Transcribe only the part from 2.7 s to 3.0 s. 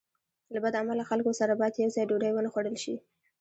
شي.